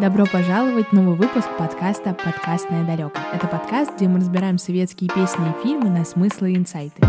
Добро 0.00 0.24
пожаловать 0.24 0.86
в 0.86 0.92
новый 0.94 1.14
выпуск 1.14 1.46
подкаста 1.58 2.14
«Подкастное 2.14 2.86
далеко». 2.86 3.12
Это 3.34 3.46
подкаст, 3.46 3.96
где 3.96 4.08
мы 4.08 4.18
разбираем 4.18 4.56
советские 4.56 5.10
песни 5.14 5.44
и 5.50 5.62
фильмы 5.62 5.90
на 5.90 6.06
смыслы 6.06 6.52
и 6.52 6.56
инсайты. 6.56 7.02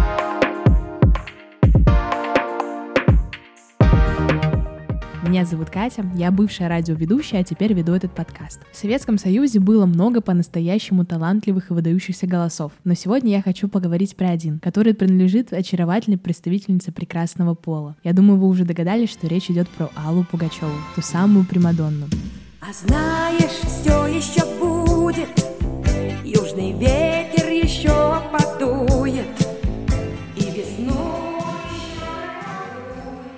Меня 5.23 5.45
зовут 5.45 5.69
Катя, 5.69 6.05
я 6.15 6.31
бывшая 6.31 6.67
радиоведущая, 6.67 7.39
а 7.39 7.43
теперь 7.45 7.71
веду 7.71 7.93
этот 7.93 8.13
подкаст. 8.13 8.59
В 8.73 8.75
Советском 8.75 9.17
Союзе 9.17 9.61
было 9.61 9.85
много 9.85 10.19
по-настоящему 10.19 11.05
талантливых 11.05 11.71
и 11.71 11.73
выдающихся 11.73 12.27
голосов, 12.27 12.73
но 12.83 12.93
сегодня 12.93 13.31
я 13.31 13.41
хочу 13.41 13.69
поговорить 13.69 14.17
про 14.17 14.31
один, 14.31 14.59
который 14.59 14.93
принадлежит 14.93 15.53
очаровательной 15.53 16.17
представительнице 16.17 16.91
прекрасного 16.91 17.55
пола. 17.55 17.95
Я 18.03 18.11
думаю, 18.11 18.37
вы 18.37 18.49
уже 18.49 18.65
догадались, 18.65 19.11
что 19.11 19.27
речь 19.27 19.49
идет 19.49 19.69
про 19.69 19.89
Аллу 19.95 20.25
Пугачеву, 20.29 20.75
ту 20.93 21.01
самую 21.01 21.45
Примадонну. 21.45 22.07
А 22.63 22.71
знаешь, 22.73 23.59
все 23.65 24.05
еще 24.05 24.45
будет, 24.59 25.29
южный 26.23 26.73
ветер 26.73 27.49
еще 27.49 28.21
подует, 28.31 29.25
и 30.35 30.41
весной... 30.41 31.41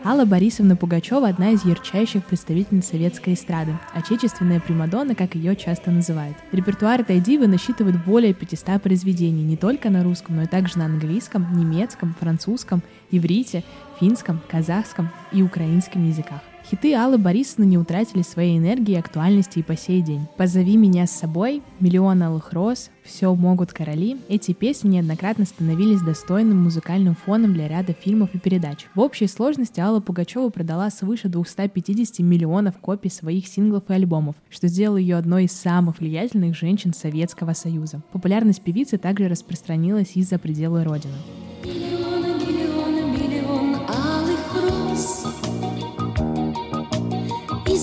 Алла 0.03 0.25
Борисовна 0.25 0.75
Пугачева– 0.75 1.25
одна 1.29 1.51
из 1.51 1.63
ярчайших 1.63 2.25
представительниц 2.25 2.89
советской 2.89 3.35
эстрады, 3.35 3.79
отечественная 3.93 4.59
Примадонна, 4.59 5.15
как 5.15 5.35
ее 5.35 5.55
часто 5.55 5.91
называют. 5.91 6.35
Репертуар 6.51 6.99
этой 6.99 7.21
дивы 7.21 7.47
насчитывает 7.47 8.03
более 8.03 8.33
500 8.33 8.81
произведений 8.81 9.43
не 9.43 9.55
только 9.55 9.89
на 9.89 10.03
русском, 10.03 10.35
но 10.35 10.41
и 10.43 10.47
также 10.47 10.77
на 10.77 10.85
английском, 10.85 11.47
немецком, 11.57 12.13
французском, 12.19 12.83
иврите, 13.09 13.63
финском, 14.01 14.41
казахском 14.49 15.09
и 15.31 15.41
украинском 15.41 16.05
языках. 16.05 16.41
Хиты 16.73 16.95
Аллы 16.95 17.19
Борисовны 17.19 17.65
не 17.65 17.77
утратили 17.77 18.23
своей 18.23 18.57
энергии 18.57 18.93
и 18.93 18.97
актуальности 18.97 19.59
и 19.59 19.61
по 19.61 19.77
сей 19.77 20.01
день. 20.01 20.25
«Позови 20.37 20.75
меня 20.75 21.05
с 21.05 21.11
собой», 21.11 21.61
«Миллион 21.79 22.23
алых 22.23 22.51
роз», 22.51 22.89
«Все 23.03 23.31
могут 23.35 23.71
короли»— 23.71 24.17
эти 24.27 24.53
песни 24.53 24.95
неоднократно 24.95 25.45
становились 25.45 26.01
достойным 26.01 26.63
музыкальным 26.63 27.13
фоном 27.13 27.53
для 27.53 27.67
ряда 27.67 27.93
фильмов 27.93 28.31
и 28.33 28.39
передач. 28.39 28.87
В 28.95 29.01
общей 29.01 29.27
сложности 29.27 29.79
Алла 29.79 29.99
Пугачева 29.99 30.49
продала 30.49 30.89
свыше 30.89 31.29
250 31.29 32.17
миллионов 32.21 32.79
копий 32.79 33.09
своих 33.09 33.45
синглов 33.45 33.83
и 33.89 33.93
альбомов, 33.93 34.35
что 34.49 34.67
сделало 34.67 34.97
ее 34.97 35.17
одной 35.17 35.43
из 35.43 35.51
самых 35.51 35.99
влиятельных 35.99 36.57
женщин 36.57 36.91
Советского 36.95 37.53
Союза. 37.53 38.01
Популярность 38.11 38.63
певицы 38.63 38.97
также 38.97 39.27
распространилась 39.27 40.13
и 40.15 40.23
за 40.23 40.39
пределы 40.39 40.83
Родины. 40.83 41.13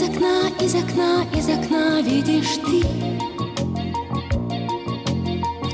Из 0.00 0.08
окна, 0.08 0.48
из 0.58 0.74
окна, 0.74 1.26
из 1.34 1.48
окна 1.50 2.00
видишь 2.00 2.56
ты. 2.64 2.80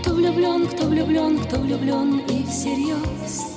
Кто 0.01 0.15
влюблен, 0.15 0.67
кто 0.67 0.87
влюблен, 0.87 1.39
кто 1.45 1.59
влюблен 1.59 2.19
и 2.29 2.45
всерьез. 2.45 3.56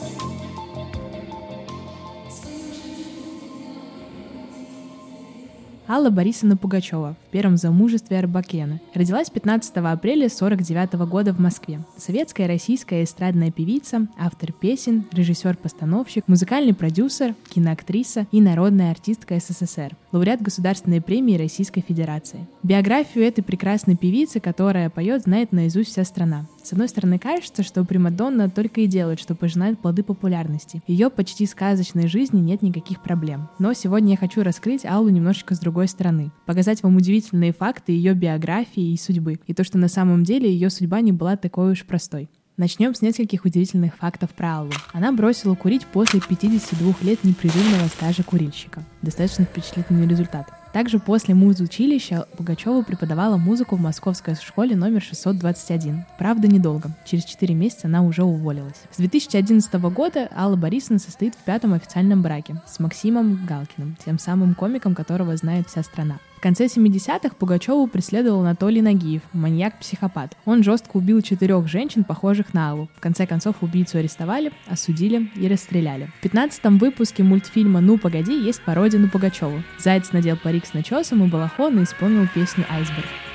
Алла 5.91 6.11
Борисовна 6.11 6.55
Пугачева 6.55 7.15
в 7.27 7.31
первом 7.31 7.57
замужестве 7.57 8.19
Арбакена. 8.19 8.79
Родилась 8.93 9.31
15 9.31 9.75
апреля 9.77 10.27
1949 10.27 11.09
года 11.09 11.33
в 11.33 11.39
Москве. 11.39 11.79
Советская 11.97 12.47
российская 12.47 13.03
эстрадная 13.03 13.49
певица, 13.49 14.07
автор 14.15 14.51
песен, 14.51 15.05
режиссер-постановщик, 15.11 16.27
музыкальный 16.27 16.75
продюсер, 16.75 17.33
киноактриса 17.49 18.27
и 18.31 18.39
народная 18.39 18.91
артистка 18.91 19.39
СССР. 19.39 19.95
Лауреат 20.11 20.43
Государственной 20.43 21.01
премии 21.01 21.39
Российской 21.39 21.81
Федерации. 21.81 22.45
Биографию 22.61 23.25
этой 23.25 23.41
прекрасной 23.41 23.95
певицы, 23.95 24.39
которая 24.39 24.91
поет, 24.91 25.23
знает 25.23 25.51
наизусть 25.51 25.89
вся 25.89 26.03
страна. 26.03 26.45
С 26.63 26.73
одной 26.73 26.87
стороны, 26.87 27.17
кажется, 27.17 27.63
что 27.63 27.83
Примадонна 27.83 28.47
только 28.49 28.81
и 28.81 28.87
делает, 28.87 29.19
что 29.19 29.33
пожинает 29.33 29.79
плоды 29.79 30.03
популярности. 30.03 30.83
Ее 30.85 31.09
почти 31.09 31.47
сказочной 31.47 32.07
жизни 32.07 32.39
нет 32.39 32.61
никаких 32.61 33.01
проблем. 33.01 33.49
Но 33.57 33.73
сегодня 33.73 34.11
я 34.11 34.17
хочу 34.17 34.43
раскрыть 34.43 34.85
Аллу 34.85 35.09
немножечко 35.09 35.55
с 35.55 35.59
другой 35.59 35.78
стороны. 35.87 36.31
Показать 36.45 36.83
вам 36.83 36.95
удивительные 36.95 37.53
факты 37.53 37.91
ее 37.91 38.13
биографии 38.13 38.91
и 38.91 38.97
судьбы. 38.97 39.39
И 39.47 39.53
то, 39.53 39.63
что 39.63 39.77
на 39.77 39.87
самом 39.87 40.23
деле 40.23 40.51
ее 40.51 40.69
судьба 40.69 41.01
не 41.01 41.11
была 41.11 41.37
такой 41.37 41.71
уж 41.71 41.85
простой. 41.85 42.29
Начнем 42.57 42.93
с 42.93 43.01
нескольких 43.01 43.45
удивительных 43.45 43.95
фактов 43.95 44.31
про 44.31 44.57
Аллу. 44.57 44.71
Она 44.91 45.13
бросила 45.13 45.55
курить 45.55 45.85
после 45.85 46.19
52 46.19 46.93
лет 47.03 47.23
непрерывного 47.23 47.87
стажа 47.87 48.23
курильщика. 48.23 48.83
Достаточно 49.01 49.45
впечатлительный 49.45 50.05
результат. 50.05 50.58
Также 50.73 50.99
после 50.99 51.33
муз-училища 51.33 52.27
Пугачева 52.37 52.83
преподавала 52.83 53.37
музыку 53.37 53.75
в 53.75 53.81
московской 53.81 54.35
школе 54.35 54.75
номер 54.75 55.01
621. 55.01 56.05
Правда, 56.17 56.47
недолго. 56.47 56.91
Через 57.05 57.25
4 57.25 57.55
месяца 57.55 57.87
она 57.87 58.03
уже 58.03 58.23
уволилась. 58.23 58.81
С 58.91 58.97
2011 58.97 59.73
года 59.91 60.29
Алла 60.35 60.55
Борисовна 60.55 60.99
состоит 60.99 61.33
в 61.33 61.39
пятом 61.39 61.73
официальном 61.73 62.21
браке 62.21 62.61
с 62.67 62.79
Максимом 62.79 63.45
Галкиным, 63.47 63.97
тем 64.05 64.19
самым 64.19 64.53
комиком, 64.53 64.93
которого 64.93 65.35
знает 65.37 65.67
вся 65.67 65.81
страна. 65.81 66.19
В 66.39 66.41
конце 66.41 66.67
70-х 66.67 67.35
Пугачеву 67.37 67.85
преследовал 67.87 68.39
Анатолий 68.39 68.81
Нагиев, 68.81 69.23
маньяк-психопат. 69.33 70.37
Он 70.45 70.63
жестко 70.63 70.95
убил 70.95 71.21
четырех 71.21 71.67
женщин, 71.67 72.05
похожих 72.05 72.53
на 72.53 72.71
Аллу. 72.71 72.89
В 72.95 73.01
конце 73.01 73.27
концов 73.27 73.57
убийцу 73.59 73.97
арестовали, 73.97 74.53
осудили 74.65 75.29
и 75.35 75.49
расстреляли. 75.49 76.09
В 76.21 76.25
15-м 76.25 76.77
выпуске 76.77 77.23
мультфильма 77.23 77.81
«Ну, 77.81 77.97
погоди» 77.97 78.41
есть 78.41 78.61
пародия 78.61 79.01
на 79.01 79.09
Пугачеву. 79.09 79.61
Заяц 79.79 80.13
надел 80.13 80.37
парик 80.37 80.65
с 80.65 80.73
начесом 80.73 81.25
и 81.25 81.27
балахон 81.27 81.77
и 81.77 81.83
исполнил 81.83 82.25
песню 82.33 82.65
«Айсберг». 82.69 83.28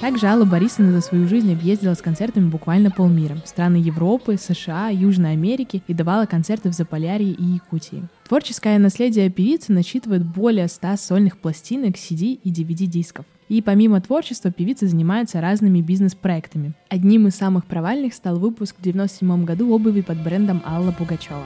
Также 0.00 0.26
Алла 0.26 0.44
Борисовна 0.44 0.92
за 0.92 1.00
свою 1.00 1.26
жизнь 1.26 1.50
объездила 1.50 1.94
с 1.94 2.02
концертами 2.02 2.48
буквально 2.48 2.90
полмира. 2.90 3.38
Страны 3.46 3.76
Европы, 3.76 4.36
США, 4.36 4.88
Южной 4.88 5.32
Америки 5.32 5.82
и 5.88 5.94
давала 5.94 6.26
концерты 6.26 6.68
в 6.68 6.74
Заполярье 6.74 7.30
и 7.30 7.42
Якутии. 7.42 8.04
Творческое 8.28 8.78
наследие 8.78 9.30
певицы 9.30 9.72
насчитывает 9.72 10.24
более 10.24 10.68
100 10.68 10.96
сольных 10.98 11.38
пластинок, 11.38 11.96
CD 11.96 12.38
и 12.42 12.52
DVD-дисков. 12.52 13.24
И 13.48 13.62
помимо 13.62 14.00
творчества 14.00 14.50
певица 14.50 14.86
занимается 14.86 15.40
разными 15.40 15.80
бизнес-проектами. 15.80 16.74
Одним 16.88 17.28
из 17.28 17.36
самых 17.36 17.64
провальных 17.64 18.12
стал 18.12 18.38
выпуск 18.38 18.76
в 18.76 18.80
1997 18.80 19.44
году 19.44 19.72
обуви 19.72 20.02
под 20.02 20.22
брендом 20.22 20.62
Алла 20.66 20.92
Пугачева. 20.92 21.44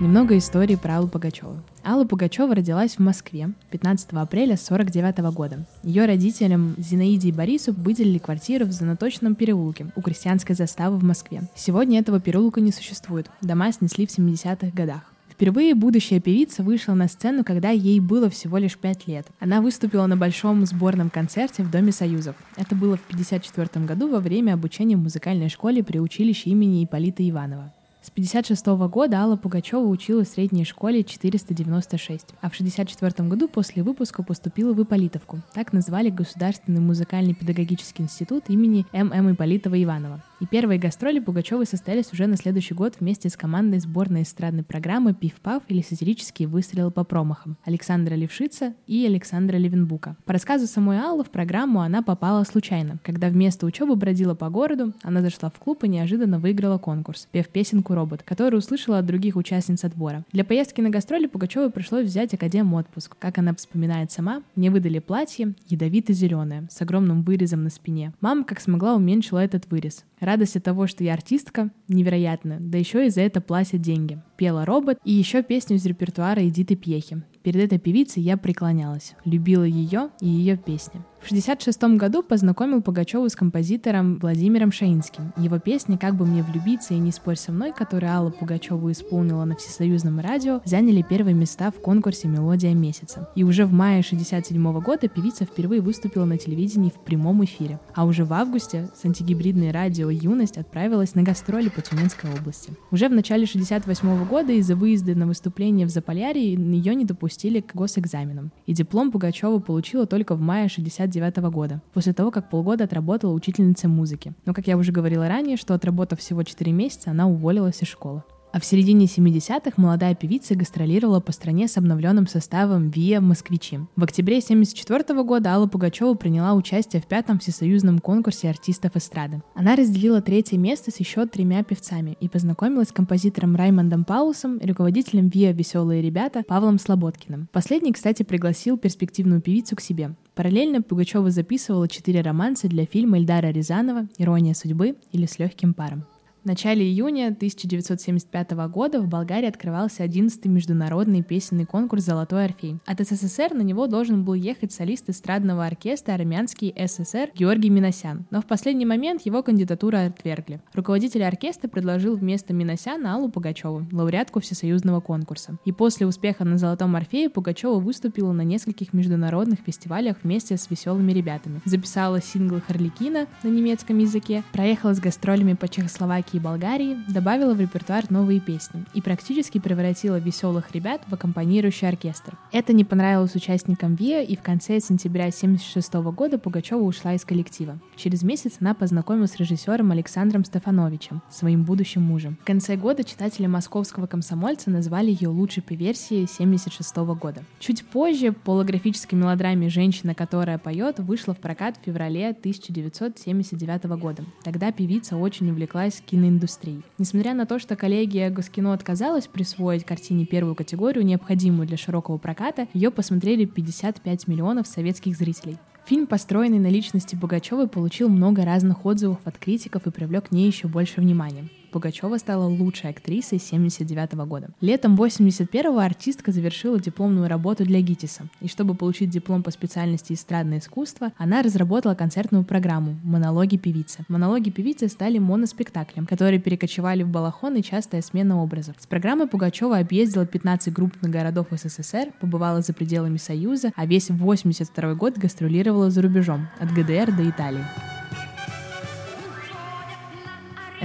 Немного 0.00 0.36
истории 0.36 0.76
про 0.76 0.98
Аллу 0.98 1.08
Пугачеву. 1.08 1.56
Алла 1.88 2.04
Пугачева 2.04 2.52
родилась 2.52 2.96
в 2.96 2.98
Москве 2.98 3.50
15 3.70 4.08
апреля 4.14 4.54
1949 4.54 5.18
года. 5.32 5.64
Ее 5.84 6.06
родителям 6.06 6.74
Зинаиде 6.78 7.28
и 7.28 7.32
Борису 7.32 7.72
выделили 7.72 8.18
квартиру 8.18 8.66
в 8.66 8.72
Заноточном 8.72 9.36
переулке 9.36 9.86
у 9.94 10.02
крестьянской 10.02 10.56
заставы 10.56 10.96
в 10.96 11.04
Москве. 11.04 11.42
Сегодня 11.54 12.00
этого 12.00 12.18
переулка 12.18 12.60
не 12.60 12.72
существует. 12.72 13.30
Дома 13.40 13.70
снесли 13.70 14.04
в 14.04 14.10
70-х 14.10 14.72
годах. 14.74 15.02
Впервые 15.28 15.76
будущая 15.76 16.18
певица 16.18 16.64
вышла 16.64 16.94
на 16.94 17.06
сцену, 17.06 17.44
когда 17.44 17.70
ей 17.70 18.00
было 18.00 18.28
всего 18.30 18.58
лишь 18.58 18.76
5 18.76 19.06
лет. 19.06 19.26
Она 19.38 19.60
выступила 19.60 20.06
на 20.06 20.16
большом 20.16 20.66
сборном 20.66 21.08
концерте 21.08 21.62
в 21.62 21.70
Доме 21.70 21.92
Союзов. 21.92 22.34
Это 22.56 22.74
было 22.74 22.96
в 22.96 23.04
1954 23.10 23.84
году 23.84 24.08
во 24.08 24.18
время 24.18 24.54
обучения 24.54 24.96
в 24.96 25.02
музыкальной 25.02 25.50
школе 25.50 25.84
при 25.84 26.00
училище 26.00 26.50
имени 26.50 26.82
Ипполита 26.82 27.28
Иванова. 27.28 27.72
С 28.06 28.10
1956 28.10 28.66
года 28.88 29.18
Алла 29.18 29.34
Пугачева 29.34 29.84
училась 29.84 30.28
в 30.28 30.34
средней 30.34 30.64
школе 30.64 31.02
496, 31.02 32.34
а 32.40 32.48
в 32.48 32.54
1964 32.54 33.28
году 33.28 33.48
после 33.48 33.82
выпуска 33.82 34.22
поступила 34.22 34.72
в 34.72 34.80
Ипполитовку. 34.80 35.40
Так 35.52 35.72
назвали 35.72 36.10
Государственный 36.10 36.80
музыкальный 36.80 37.34
педагогический 37.34 38.04
институт 38.04 38.44
имени 38.48 38.86
М.М. 38.92 39.32
Ипполитова-Иванова. 39.32 40.20
И 40.38 40.44
первые 40.44 40.78
гастроли 40.78 41.18
Пугачевой 41.18 41.64
состоялись 41.64 42.12
уже 42.12 42.26
на 42.26 42.36
следующий 42.36 42.74
год 42.74 42.96
вместе 43.00 43.30
с 43.30 43.36
командой 43.38 43.78
сборной 43.78 44.22
эстрадной 44.22 44.64
программы 44.64 45.14
«Пиф-паф» 45.14 45.62
или 45.68 45.80
«Сатирические 45.80 46.46
выстрелы 46.46 46.90
по 46.90 47.04
промахам» 47.04 47.56
Александра 47.64 48.14
Левшица 48.14 48.74
и 48.86 49.06
Александра 49.06 49.56
Левенбука. 49.56 50.16
По 50.26 50.34
рассказу 50.34 50.66
самой 50.66 51.00
Аллы 51.00 51.24
в 51.24 51.30
программу 51.30 51.80
она 51.80 52.02
попала 52.02 52.44
случайно. 52.44 52.98
Когда 53.02 53.28
вместо 53.28 53.64
учебы 53.64 53.96
бродила 53.96 54.34
по 54.34 54.50
городу, 54.50 54.92
она 55.02 55.22
зашла 55.22 55.48
в 55.48 55.58
клуб 55.58 55.84
и 55.84 55.88
неожиданно 55.88 56.38
выиграла 56.38 56.76
конкурс, 56.76 57.28
пев 57.32 57.48
песенку 57.48 57.94
«Робот», 57.94 58.22
которую 58.22 58.58
услышала 58.58 58.98
от 58.98 59.06
других 59.06 59.36
участниц 59.36 59.84
отбора. 59.84 60.22
Для 60.32 60.44
поездки 60.44 60.82
на 60.82 60.90
гастроли 60.90 61.28
Пугачевой 61.28 61.70
пришлось 61.70 62.08
взять 62.08 62.34
академ 62.34 62.74
отпуск. 62.74 63.16
Как 63.18 63.38
она 63.38 63.54
вспоминает 63.54 64.12
сама, 64.12 64.42
мне 64.54 64.70
выдали 64.70 64.98
платье 64.98 65.54
ядовито-зеленое, 65.68 66.68
с 66.70 66.82
огромным 66.82 67.22
вырезом 67.22 67.64
на 67.64 67.70
спине. 67.70 68.12
Мама 68.20 68.44
как 68.44 68.60
смогла 68.60 68.94
уменьшила 68.94 69.42
этот 69.42 69.70
вырез. 69.70 70.04
Радость 70.26 70.56
от 70.56 70.64
того, 70.64 70.88
что 70.88 71.04
я 71.04 71.12
артистка, 71.12 71.70
невероятная. 71.86 72.58
Да 72.58 72.78
еще 72.78 73.06
и 73.06 73.10
за 73.10 73.20
это 73.20 73.40
платят 73.40 73.80
деньги. 73.80 74.20
Пела 74.36 74.64
робот 74.64 74.98
и 75.04 75.12
еще 75.12 75.44
песню 75.44 75.76
из 75.76 75.86
репертуара 75.86 76.44
Эдиты 76.48 76.74
Пьехи. 76.74 77.22
Перед 77.44 77.62
этой 77.62 77.78
певицей 77.78 78.24
я 78.24 78.36
преклонялась, 78.36 79.14
любила 79.24 79.62
ее 79.62 80.10
и 80.20 80.26
ее 80.26 80.56
песни. 80.56 81.00
В 81.26 81.28
В 81.28 81.32
1966 81.32 81.98
году 81.98 82.22
познакомил 82.22 82.80
Пугачеву 82.80 83.28
с 83.28 83.34
композитором 83.34 84.20
Владимиром 84.20 84.70
Шаинским. 84.70 85.32
Его 85.36 85.58
песни 85.58 85.96
«Как 85.96 86.14
бы 86.14 86.24
мне 86.24 86.44
влюбиться» 86.44 86.94
и 86.94 86.98
«Не 86.98 87.10
спорь 87.10 87.34
со 87.34 87.50
мной», 87.50 87.72
которые 87.72 88.12
Алла 88.12 88.30
Пугачева 88.30 88.92
исполнила 88.92 89.44
на 89.44 89.56
всесоюзном 89.56 90.20
радио, 90.20 90.60
заняли 90.64 91.02
первые 91.02 91.34
места 91.34 91.72
в 91.72 91.80
конкурсе 91.80 92.28
«Мелодия 92.28 92.74
месяца». 92.74 93.28
И 93.34 93.42
уже 93.42 93.66
в 93.66 93.72
мае 93.72 94.02
1967 94.02 94.80
года 94.80 95.08
певица 95.08 95.44
впервые 95.44 95.80
выступила 95.80 96.26
на 96.26 96.38
телевидении 96.38 96.90
в 96.90 97.04
прямом 97.04 97.44
эфире. 97.44 97.80
А 97.92 98.04
уже 98.04 98.24
в 98.24 98.32
августе 98.32 98.88
с 98.94 99.04
антигибридной 99.04 99.72
радио 99.72 100.08
«Юность» 100.10 100.58
отправилась 100.58 101.16
на 101.16 101.24
гастроли 101.24 101.70
по 101.70 101.82
Тюменской 101.82 102.30
области. 102.38 102.72
Уже 102.92 103.08
в 103.08 103.12
начале 103.12 103.46
1968 103.46 104.28
года 104.28 104.52
из-за 104.52 104.76
выезда 104.76 105.16
на 105.16 105.26
выступление 105.26 105.88
в 105.88 105.90
Заполярье 105.90 106.54
ее 106.54 106.94
не 106.94 107.04
допустили 107.04 107.58
к 107.58 107.74
госэкзаменам. 107.74 108.52
И 108.66 108.72
диплом 108.72 109.10
Пугачева 109.10 109.58
получила 109.58 110.06
только 110.06 110.36
в 110.36 110.40
мае 110.40 110.68
69 110.68 111.15
1999 111.18 111.54
года, 111.54 111.82
после 111.92 112.12
того, 112.12 112.30
как 112.30 112.50
полгода 112.50 112.84
отработала 112.84 113.32
учительницей 113.32 113.88
музыки. 113.88 114.34
Но, 114.44 114.54
как 114.54 114.66
я 114.66 114.76
уже 114.76 114.92
говорила 114.92 115.28
ранее, 115.28 115.56
что 115.56 115.74
отработав 115.74 116.20
всего 116.20 116.42
4 116.42 116.72
месяца, 116.72 117.10
она 117.10 117.26
уволилась 117.26 117.82
из 117.82 117.88
школы. 117.88 118.22
А 118.52 118.60
в 118.60 118.64
середине 118.64 119.04
70-х 119.04 119.72
молодая 119.76 120.14
певица 120.14 120.54
гастролировала 120.54 121.20
по 121.20 121.30
стране 121.30 121.68
с 121.68 121.76
обновленным 121.76 122.26
составом 122.26 122.88
«Виа 122.88 123.20
Москвичи». 123.20 123.80
В 123.96 124.04
октябре 124.04 124.38
1974 124.38 125.22
года 125.24 125.50
Алла 125.50 125.66
Пугачева 125.66 126.14
приняла 126.14 126.54
участие 126.54 127.02
в 127.02 127.06
пятом 127.06 127.38
всесоюзном 127.38 127.98
конкурсе 127.98 128.48
артистов 128.48 128.96
эстрады. 128.96 129.42
Она 129.54 129.76
разделила 129.76 130.22
третье 130.22 130.56
место 130.56 130.90
с 130.90 130.98
еще 131.00 131.26
тремя 131.26 131.64
певцами 131.64 132.16
и 132.18 132.30
познакомилась 132.30 132.88
с 132.88 132.92
композитором 132.92 133.56
Раймондом 133.56 134.04
Паулсом 134.04 134.56
и 134.56 134.66
руководителем 134.66 135.28
ВИА 135.28 135.52
«Веселые 135.52 136.00
ребята» 136.00 136.42
Павлом 136.48 136.78
Слободкиным. 136.78 137.50
Последний, 137.52 137.92
кстати, 137.92 138.22
пригласил 138.22 138.78
перспективную 138.78 139.42
певицу 139.42 139.76
к 139.76 139.82
себе. 139.82 140.14
Параллельно 140.36 140.82
Пугачева 140.82 141.30
записывала 141.30 141.88
четыре 141.88 142.20
романса 142.20 142.68
для 142.68 142.84
фильма 142.84 143.16
Эльдара 143.16 143.46
Рязанова 143.46 144.06
«Ирония 144.18 144.52
судьбы» 144.52 144.96
или 145.10 145.24
«С 145.24 145.38
легким 145.38 145.72
паром». 145.72 146.04
В 146.46 146.48
начале 146.48 146.86
июня 146.86 147.26
1975 147.26 148.52
года 148.68 149.00
в 149.00 149.08
Болгарии 149.08 149.48
открывался 149.48 150.04
11-й 150.04 150.48
международный 150.48 151.24
песенный 151.24 151.64
конкурс 151.64 152.04
«Золотой 152.04 152.44
Орфей». 152.44 152.78
От 152.86 153.00
СССР 153.00 153.52
на 153.52 153.62
него 153.62 153.88
должен 153.88 154.22
был 154.22 154.34
ехать 154.34 154.70
солист 154.70 155.10
эстрадного 155.10 155.66
оркестра 155.66 156.12
«Армянский 156.12 156.72
СССР» 156.78 157.32
Георгий 157.34 157.68
Миносян, 157.68 158.26
но 158.30 158.40
в 158.40 158.46
последний 158.46 158.86
момент 158.86 159.22
его 159.22 159.42
кандидатуру 159.42 159.98
отвергли. 159.98 160.60
Руководитель 160.72 161.24
оркестра 161.24 161.66
предложил 161.66 162.14
вместо 162.14 162.54
Миносяна 162.54 163.16
Аллу 163.16 163.28
Пугачеву, 163.28 163.84
лауреатку 163.90 164.38
всесоюзного 164.38 165.00
конкурса. 165.00 165.58
И 165.64 165.72
после 165.72 166.06
успеха 166.06 166.44
на 166.44 166.58
«Золотом 166.58 166.94
Орфее» 166.94 167.28
Пугачева 167.28 167.80
выступила 167.80 168.30
на 168.30 168.42
нескольких 168.42 168.92
международных 168.92 169.58
фестивалях 169.66 170.18
вместе 170.22 170.56
с 170.56 170.70
веселыми 170.70 171.10
ребятами. 171.10 171.60
Записала 171.64 172.22
сингл 172.22 172.60
«Харликина» 172.64 173.26
на 173.42 173.48
немецком 173.48 173.98
языке, 173.98 174.44
проехала 174.52 174.94
с 174.94 175.00
гастролями 175.00 175.54
по 175.54 175.66
Чехословакии 175.66 176.35
и 176.36 176.40
Болгарии, 176.40 176.98
добавила 177.08 177.54
в 177.54 177.60
репертуар 177.60 178.04
новые 178.10 178.40
песни 178.40 178.84
и 178.94 179.00
практически 179.00 179.58
превратила 179.58 180.18
веселых 180.18 180.72
ребят 180.72 181.02
в 181.08 181.14
аккомпанирующий 181.14 181.88
оркестр. 181.88 182.36
Это 182.52 182.72
не 182.72 182.84
понравилось 182.84 183.34
участникам 183.34 183.94
ВИА, 183.94 184.22
и 184.22 184.36
в 184.36 184.42
конце 184.42 184.78
сентября 184.80 185.24
1976 185.24 185.94
года 186.14 186.38
Пугачева 186.38 186.82
ушла 186.82 187.14
из 187.14 187.24
коллектива. 187.24 187.78
Через 187.96 188.22
месяц 188.22 188.54
она 188.60 188.74
познакомилась 188.74 189.32
с 189.32 189.36
режиссером 189.36 189.90
Александром 189.90 190.44
Стефановичем, 190.44 191.22
своим 191.30 191.64
будущим 191.64 192.02
мужем. 192.02 192.36
В 192.42 192.44
конце 192.44 192.76
года 192.76 193.02
читатели 193.02 193.46
московского 193.46 194.06
комсомольца 194.06 194.70
назвали 194.70 195.10
ее 195.10 195.28
лучшей 195.28 195.62
по 195.62 195.72
версии 195.72 196.24
1976 196.24 196.96
года. 197.18 197.42
Чуть 197.58 197.84
позже 197.86 198.32
в 198.32 198.36
полографической 198.36 199.18
мелодраме 199.18 199.70
«Женщина, 199.70 200.14
которая 200.14 200.58
поет» 200.58 200.98
вышла 200.98 201.34
в 201.34 201.38
прокат 201.38 201.76
в 201.78 201.84
феврале 201.84 202.28
1979 202.28 203.84
года. 203.98 204.24
Тогда 204.44 204.70
певица 204.72 205.16
очень 205.16 205.50
увлеклась 205.50 206.02
кино 206.04 206.25
киноиндустрии. 206.26 206.82
Несмотря 206.98 207.34
на 207.34 207.46
то, 207.46 207.58
что 207.58 207.76
коллегия 207.76 208.30
Госкино 208.30 208.72
отказалась 208.72 209.26
присвоить 209.26 209.84
картине 209.84 210.26
первую 210.26 210.54
категорию, 210.54 211.04
необходимую 211.04 211.66
для 211.66 211.76
широкого 211.76 212.18
проката, 212.18 212.66
ее 212.74 212.90
посмотрели 212.90 213.44
55 213.44 214.28
миллионов 214.28 214.66
советских 214.66 215.16
зрителей. 215.16 215.58
Фильм, 215.86 216.06
построенный 216.06 216.58
на 216.58 216.66
личности 216.66 217.14
Пугачевой, 217.14 217.68
получил 217.68 218.08
много 218.08 218.44
разных 218.44 218.84
отзывов 218.84 219.18
от 219.24 219.38
критиков 219.38 219.86
и 219.86 219.90
привлек 219.90 220.28
к 220.28 220.32
ней 220.32 220.46
еще 220.48 220.66
больше 220.66 221.00
внимания. 221.00 221.48
Пугачева 221.76 222.16
стала 222.16 222.46
лучшей 222.46 222.88
актрисой 222.88 223.38
79 223.38 224.14
года. 224.26 224.48
Летом 224.62 224.96
81-го 224.96 225.78
артистка 225.78 226.32
завершила 226.32 226.80
дипломную 226.80 227.28
работу 227.28 227.66
для 227.66 227.82
ГИТИСа, 227.82 228.22
и 228.40 228.48
чтобы 228.48 228.74
получить 228.74 229.10
диплом 229.10 229.42
по 229.42 229.50
специальности 229.50 230.14
эстрадное 230.14 230.60
искусство, 230.60 231.12
она 231.18 231.42
разработала 231.42 231.94
концертную 231.94 232.44
программу 232.44 232.96
«Монологи 233.04 233.58
певицы». 233.58 234.06
«Монологи 234.08 234.48
певицы» 234.48 234.88
стали 234.88 235.18
моноспектаклем, 235.18 236.06
которые 236.06 236.40
перекочевали 236.40 237.02
в 237.02 237.10
балахон 237.10 237.56
и 237.56 237.62
частая 237.62 238.00
смена 238.00 238.42
образов. 238.42 238.76
С 238.78 238.86
программой 238.86 239.26
Пугачева 239.28 239.76
объездила 239.76 240.24
15 240.24 240.72
крупных 240.72 241.12
городов 241.12 241.48
СССР, 241.50 242.06
побывала 242.22 242.62
за 242.62 242.72
пределами 242.72 243.18
Союза, 243.18 243.70
а 243.76 243.84
весь 243.84 244.08
82 244.08 244.94
год 244.94 245.18
гастролировала 245.18 245.90
за 245.90 246.00
рубежом, 246.00 246.48
от 246.58 246.72
ГДР 246.72 247.14
до 247.14 247.28
Италии. 247.28 247.95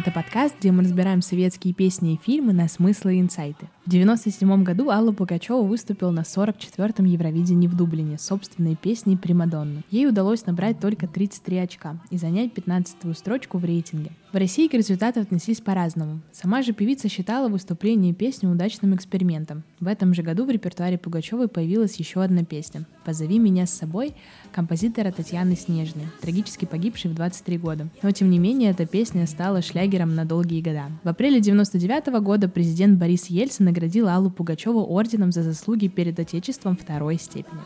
Это 0.01 0.09
подкаст, 0.09 0.55
где 0.59 0.71
мы 0.71 0.81
разбираем 0.81 1.21
советские 1.21 1.75
песни 1.75 2.15
и 2.15 2.19
фильмы 2.25 2.53
на 2.53 2.67
смыслы 2.67 3.17
и 3.17 3.21
инсайты. 3.21 3.67
В 3.85 3.87
1997 3.87 4.63
году 4.63 4.89
Алла 4.89 5.11
Пугачева 5.11 5.61
выступила 5.61 6.09
на 6.09 6.21
44-м 6.21 7.05
Евровидении 7.05 7.67
в 7.67 7.75
Дублине 7.75 8.17
собственной 8.17 8.75
песней 8.75 9.15
«Примадонна». 9.15 9.83
Ей 9.91 10.07
удалось 10.07 10.45
набрать 10.47 10.79
только 10.79 11.07
33 11.07 11.57
очка 11.57 11.97
и 12.09 12.17
занять 12.17 12.53
15-ю 12.53 13.13
строчку 13.13 13.59
в 13.59 13.65
рейтинге. 13.65 14.11
В 14.31 14.37
России 14.37 14.67
к 14.67 14.73
результату 14.73 15.19
отнеслись 15.19 15.61
по-разному. 15.61 16.21
Сама 16.31 16.61
же 16.61 16.73
певица 16.73 17.09
считала 17.09 17.49
выступление 17.49 18.13
песни 18.13 18.47
удачным 18.47 18.95
экспериментом. 18.95 19.63
В 19.79 19.87
этом 19.87 20.13
же 20.13 20.21
году 20.23 20.45
в 20.45 20.49
репертуаре 20.49 20.97
Пугачевой 20.97 21.47
появилась 21.47 21.97
еще 21.97 22.23
одна 22.23 22.45
песня 22.45 22.85
«Позови 23.03 23.39
меня 23.39 23.65
с 23.65 23.73
собой» 23.73 24.13
композитора 24.53 25.11
Татьяны 25.11 25.55
Снежной, 25.55 26.05
трагически 26.21 26.65
погибшей 26.65 27.11
в 27.11 27.15
23 27.15 27.57
года. 27.57 27.87
Но 28.03 28.11
тем 28.11 28.29
не 28.29 28.39
менее 28.39 28.71
эта 28.71 28.85
песня 28.85 29.27
стала 29.27 29.61
шлягером 29.61 29.90
на 29.99 30.25
долгие 30.25 30.61
года. 30.61 30.85
В 31.03 31.09
апреле 31.09 31.39
99 31.39 32.21
года 32.21 32.47
президент 32.47 32.97
Борис 32.97 33.27
Ельцин 33.27 33.65
наградил 33.65 34.07
Аллу 34.07 34.31
Пугачеву 34.31 34.83
орденом 34.85 35.31
за 35.31 35.43
заслуги 35.43 35.87
перед 35.87 36.19
Отечеством 36.19 36.77
второй 36.77 37.17
степени. 37.17 37.61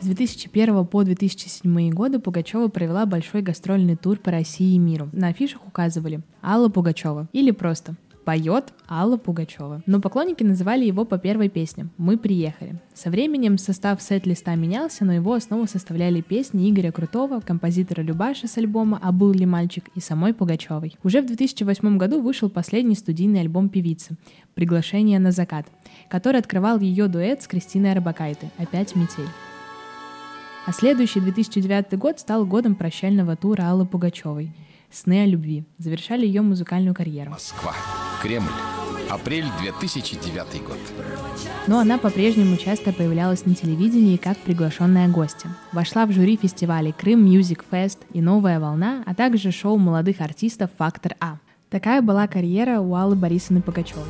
С 0.00 0.06
2001 0.06 0.86
по 0.86 1.04
2007 1.04 1.90
годы 1.90 2.18
Пугачева 2.18 2.68
провела 2.68 3.04
большой 3.04 3.42
гастрольный 3.42 3.96
тур 3.96 4.18
по 4.18 4.30
России 4.30 4.74
и 4.74 4.78
миру. 4.78 5.10
На 5.12 5.28
афишах 5.28 5.66
указывали 5.66 6.22
Алла 6.42 6.68
Пугачева 6.68 7.28
или 7.32 7.50
просто 7.50 7.96
поет 8.24 8.72
Алла 8.88 9.16
Пугачева. 9.16 9.82
Но 9.86 10.00
поклонники 10.00 10.42
называли 10.42 10.84
его 10.84 11.04
по 11.04 11.18
первой 11.18 11.48
песне 11.48 11.88
«Мы 11.96 12.18
приехали». 12.18 12.80
Со 12.94 13.10
временем 13.10 13.58
состав 13.58 14.02
сет-листа 14.02 14.54
менялся, 14.54 15.04
но 15.04 15.12
его 15.12 15.34
основу 15.34 15.66
составляли 15.66 16.20
песни 16.20 16.70
Игоря 16.70 16.92
Крутого, 16.92 17.40
композитора 17.40 18.02
Любаша 18.02 18.46
с 18.48 18.58
альбома 18.58 18.98
«А 19.02 19.12
был 19.12 19.32
ли 19.32 19.46
мальчик» 19.46 19.88
и 19.94 20.00
самой 20.00 20.34
Пугачевой. 20.34 20.96
Уже 21.02 21.22
в 21.22 21.26
2008 21.26 21.96
году 21.96 22.20
вышел 22.20 22.50
последний 22.50 22.94
студийный 22.94 23.40
альбом 23.40 23.68
певицы 23.68 24.16
«Приглашение 24.54 25.18
на 25.18 25.32
закат», 25.32 25.66
который 26.08 26.40
открывал 26.40 26.78
ее 26.80 27.06
дуэт 27.08 27.42
с 27.42 27.46
Кристиной 27.46 27.92
Арбакайте 27.92 28.50
«Опять 28.58 28.94
метель». 28.96 29.28
А 30.66 30.72
следующий 30.72 31.20
2009 31.20 31.98
год 31.98 32.20
стал 32.20 32.44
годом 32.44 32.74
прощального 32.74 33.34
тура 33.34 33.70
Аллы 33.70 33.86
Пугачевой 33.86 34.52
«Сны 34.90 35.22
о 35.22 35.26
любви». 35.26 35.64
Завершали 35.78 36.26
ее 36.26 36.42
музыкальную 36.42 36.94
карьеру. 36.94 37.30
Москва. 37.30 37.74
Кремль. 38.20 38.50
Апрель 39.08 39.46
2009 39.62 40.62
год. 40.62 40.78
Но 41.66 41.78
она 41.78 41.96
по-прежнему 41.96 42.58
часто 42.58 42.92
появлялась 42.92 43.46
на 43.46 43.54
телевидении 43.54 44.18
как 44.18 44.36
приглашенная 44.36 45.08
гостья. 45.08 45.48
Вошла 45.72 46.04
в 46.04 46.12
жюри 46.12 46.36
фестивалей 46.36 46.92
Крым 46.92 47.24
Music 47.26 47.62
Fest 47.70 47.98
и 48.12 48.20
Новая 48.20 48.60
волна, 48.60 49.02
а 49.06 49.14
также 49.14 49.50
шоу 49.50 49.78
молодых 49.78 50.20
артистов 50.20 50.70
«Фактор 50.76 51.16
А». 51.18 51.38
Такая 51.70 52.02
была 52.02 52.28
карьера 52.28 52.80
у 52.80 52.94
Аллы 52.94 53.16
Борисовны 53.16 53.62
Пугачевой. 53.62 54.04